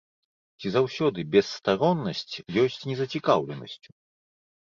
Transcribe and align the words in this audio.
Ці 0.61 0.67
заўсёды 0.75 1.19
бесстароннасць 1.33 2.35
ёсць 2.63 2.79
незацікаўленасцю? 2.93 3.91